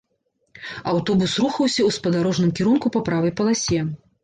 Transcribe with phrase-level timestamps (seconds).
[0.93, 3.79] Аўтобус рухаўся ў спадарожным кірунку па правай паласе.